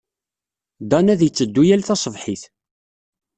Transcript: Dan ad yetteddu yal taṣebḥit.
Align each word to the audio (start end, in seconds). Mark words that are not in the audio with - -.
Dan 0.89 1.11
ad 1.13 1.21
yetteddu 1.23 1.63
yal 1.65 1.83
taṣebḥit. 1.87 2.43